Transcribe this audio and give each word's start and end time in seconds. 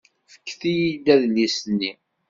Fket-iyi-d 0.33 1.05
adlis-nni. 1.13 1.91